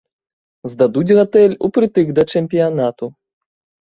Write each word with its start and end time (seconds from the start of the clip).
Здадуць 0.71 1.15
гатэль 1.19 1.55
упрытык 1.67 2.07
да 2.21 2.27
чэмпіянату. 2.37 3.15